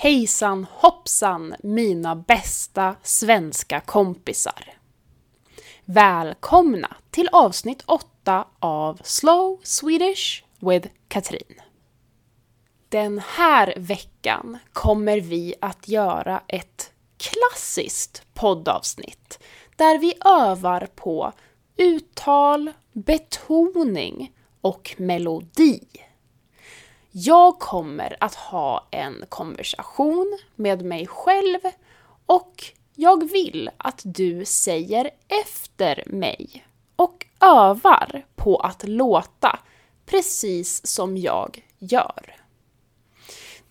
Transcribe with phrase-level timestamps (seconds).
[0.00, 4.74] Hejsan hoppsan mina bästa svenska kompisar!
[5.84, 11.60] Välkomna till avsnitt 8 av Slow Swedish with Katrin.
[12.88, 19.38] Den här veckan kommer vi att göra ett klassiskt poddavsnitt
[19.76, 21.32] där vi övar på
[21.76, 25.80] uttal, betoning och melodi.
[27.10, 31.60] Jag kommer att ha en konversation med mig själv
[32.26, 32.64] och
[32.94, 35.10] jag vill att du säger
[35.44, 36.66] efter mig
[36.96, 39.58] och övar på att låta
[40.06, 42.36] precis som jag gör.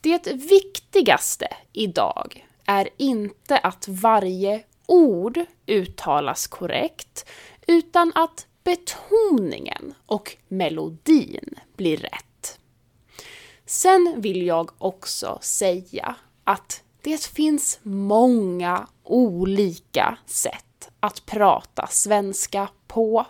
[0.01, 7.29] Det viktigaste idag är inte att varje ord uttalas korrekt,
[7.67, 12.27] utan att betoningen och melodin blir rätt.
[13.67, 23.26] Sen vill jag också säga att det finns många olika sätt att prata svenska på.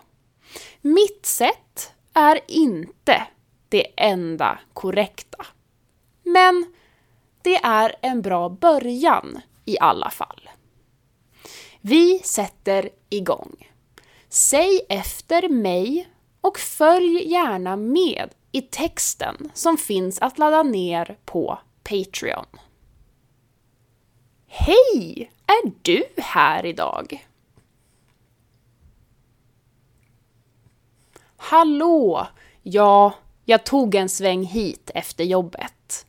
[0.80, 3.26] Mitt sätt är inte
[3.68, 5.46] det enda korrekta.
[6.22, 6.66] Men
[7.42, 10.50] det är en bra början i alla fall.
[11.80, 13.68] Vi sätter igång.
[14.28, 16.08] Säg efter mig
[16.40, 22.46] och följ gärna med i texten som finns att ladda ner på Patreon.
[24.46, 25.32] Hej!
[25.46, 27.28] Är du här idag?
[31.36, 32.26] Hallå!
[32.62, 36.06] Ja, jag tog en sväng hit efter jobbet.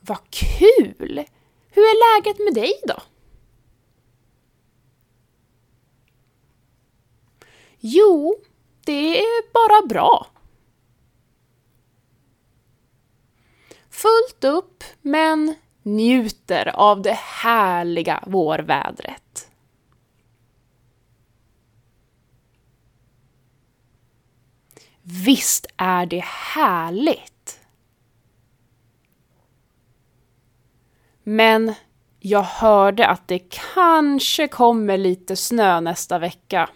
[0.00, 1.24] Vad kul!
[1.70, 2.96] Hur är läget med dig då?
[7.80, 8.36] Jo,
[8.84, 10.26] det är bara bra.
[13.90, 19.50] Fullt upp, men njuter av det härliga vårvädret.
[25.02, 27.60] Visst är det härligt?
[31.22, 31.74] Men
[32.18, 33.38] jag hörde att det
[33.74, 36.70] kanske kommer lite snö nästa vecka.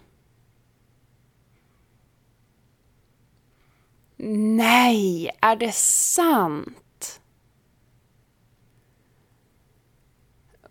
[4.27, 7.21] Nej, är det sant?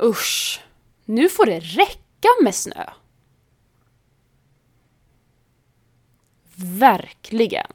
[0.03, 0.63] Usch,
[1.05, 2.91] nu får det räcka med snö.
[6.57, 7.73] Verkligen.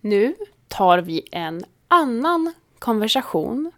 [0.00, 0.36] Nu
[0.68, 3.72] tar vi en annan konversation.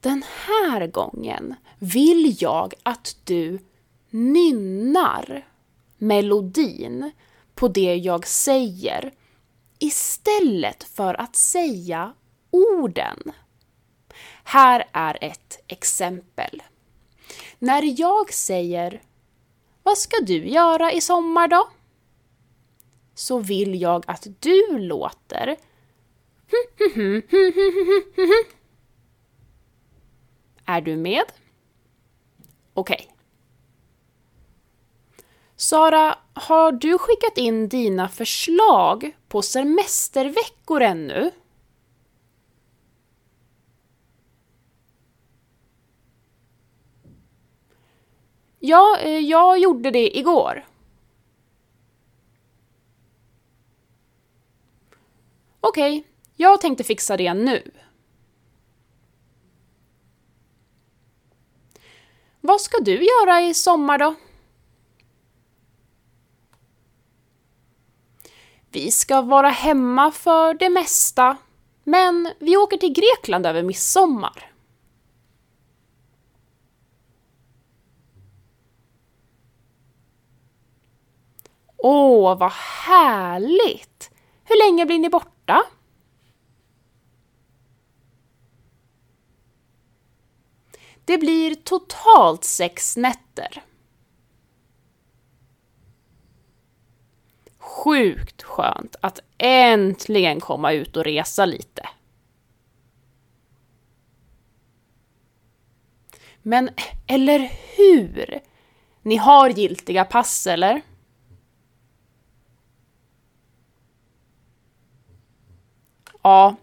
[0.00, 3.58] Den här gången vill jag att du
[4.10, 5.46] nynnar
[5.98, 7.12] melodin
[7.62, 9.12] på det jag säger
[9.78, 12.14] istället för att säga
[12.50, 13.32] orden.
[14.44, 16.62] Här är ett exempel.
[17.58, 19.02] När jag säger
[19.82, 21.68] Vad ska du göra i sommar då?
[23.14, 25.56] Så vill jag att du låter
[30.64, 31.24] Är du med?
[32.74, 32.96] Okej.
[33.00, 33.11] Okay.
[35.62, 41.30] Sara, har du skickat in dina förslag på semesterveckor ännu?
[48.58, 50.66] Ja, eh, jag gjorde det igår.
[55.60, 57.70] Okej, okay, jag tänkte fixa det nu.
[62.40, 64.14] Vad ska du göra i sommar då?
[68.72, 71.36] Vi ska vara hemma för det mesta,
[71.84, 74.52] men vi åker till Grekland över midsommar.
[81.76, 82.52] Åh, vad
[82.86, 84.10] härligt!
[84.44, 85.62] Hur länge blir ni borta?
[91.04, 93.62] Det blir totalt sex nätter.
[97.84, 101.88] Sjukt skönt att äntligen komma ut och resa lite.
[106.42, 106.70] Men,
[107.06, 108.40] eller hur?
[109.02, 110.82] Ni har giltiga pass, eller?
[116.22, 116.56] Ja,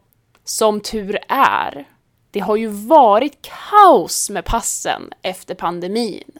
[0.44, 1.88] som tur är.
[2.32, 6.40] Det har ju varit kaos med passen efter pandemin.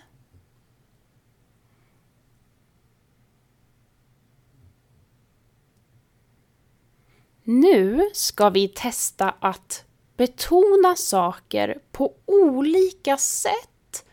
[7.52, 9.86] Nu ska vi testa att
[10.18, 14.06] betona saker på olika sätt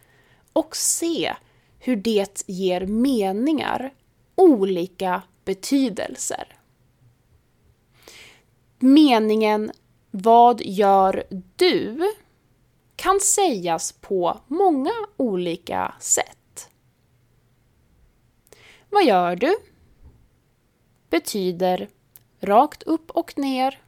[0.53, 1.35] och se
[1.79, 3.95] hur det ger meningar
[4.35, 6.57] olika betydelser.
[8.79, 9.73] Meningen
[10.11, 11.25] Vad gör
[11.57, 11.99] du?
[12.97, 16.71] kan sägas på många olika sätt.
[18.91, 19.57] Vad gör du?
[21.11, 21.89] betyder
[22.41, 23.81] rakt upp och ner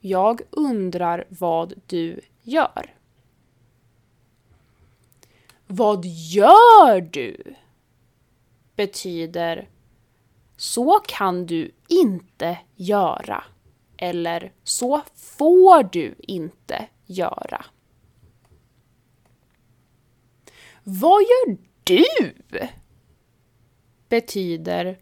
[0.00, 2.94] Jag undrar vad du gör.
[5.66, 7.54] Vad gör du?
[8.76, 9.68] betyder
[10.56, 13.44] Så kan du inte göra.
[13.96, 17.64] Eller så får du inte göra.
[20.82, 22.04] Vad gör du?
[24.08, 24.98] betyder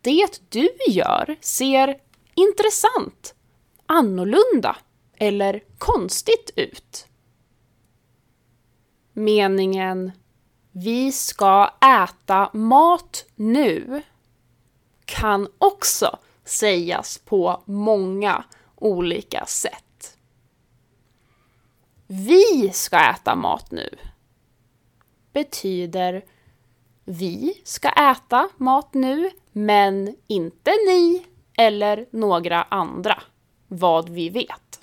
[0.00, 2.00] Det du gör ser
[2.34, 3.34] intressant,
[3.86, 4.76] annorlunda
[5.16, 7.06] eller konstigt ut.
[9.12, 10.12] Meningen
[10.72, 11.70] Vi ska
[12.04, 14.02] äta mat nu
[15.04, 18.44] kan också sägas på många
[18.76, 20.18] olika sätt.
[22.06, 23.98] Vi ska äta mat nu
[25.34, 26.24] betyder
[27.04, 33.22] vi ska äta mat nu, men inte ni eller några andra,
[33.68, 34.80] vad vi vet.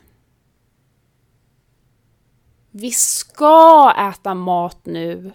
[2.72, 5.32] Vi ska äta mat nu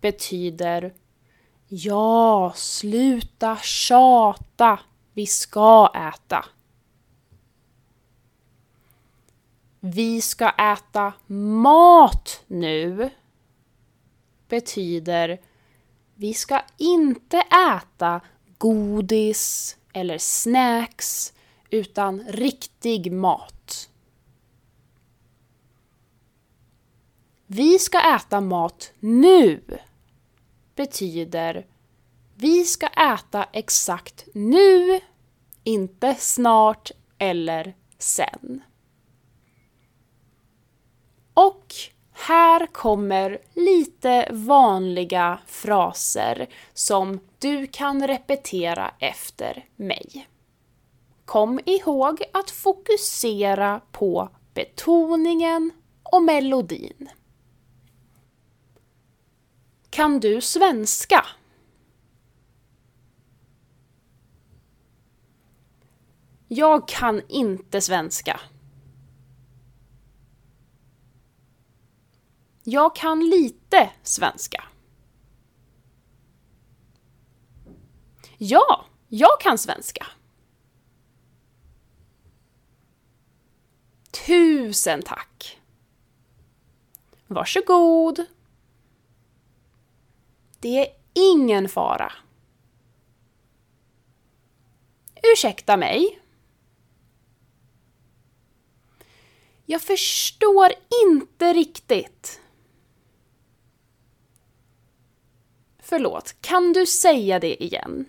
[0.00, 0.94] betyder
[1.68, 4.80] Ja, sluta tjata.
[5.12, 6.44] Vi ska äta.
[9.80, 13.10] Vi ska äta mat nu
[14.48, 15.40] betyder
[16.14, 17.38] vi ska inte
[17.76, 18.20] äta
[18.58, 21.32] godis eller snacks
[21.70, 23.90] utan riktig mat.
[27.46, 29.60] Vi ska äta mat nu
[30.74, 31.66] betyder
[32.38, 35.00] vi ska äta exakt nu,
[35.64, 38.62] inte snart eller sen.
[41.34, 41.74] Och
[42.26, 50.28] här kommer lite vanliga fraser som du kan repetera efter mig.
[51.24, 55.70] Kom ihåg att fokusera på betoningen
[56.02, 57.08] och melodin.
[59.90, 61.26] Kan du svenska?
[66.48, 68.40] Jag kan inte svenska.
[72.68, 74.64] Jag kan lite svenska.
[78.38, 80.06] Ja, jag kan svenska.
[84.26, 85.60] Tusen tack!
[87.26, 88.26] Varsågod!
[90.60, 92.12] Det är ingen fara.
[95.32, 96.20] Ursäkta mig.
[99.66, 100.72] Jag förstår
[101.04, 102.40] inte riktigt.
[105.96, 108.04] Förlåt, kan du säga det igen?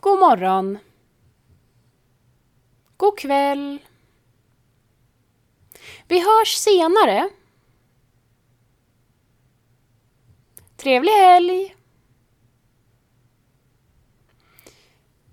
[0.00, 0.78] God morgon.
[2.96, 3.78] God kväll.
[6.08, 7.28] Vi hörs senare.
[10.76, 11.76] Trevlig helg!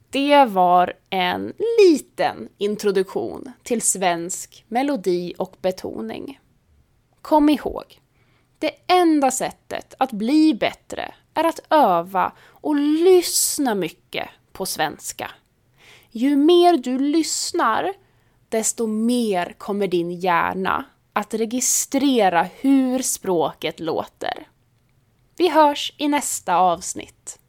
[0.09, 6.39] Det var en liten introduktion till svensk melodi och betoning.
[7.21, 7.99] Kom ihåg,
[8.59, 15.31] det enda sättet att bli bättre är att öva och lyssna mycket på svenska.
[16.11, 17.93] Ju mer du lyssnar,
[18.49, 24.47] desto mer kommer din hjärna att registrera hur språket låter.
[25.37, 27.39] Vi hörs i nästa avsnitt.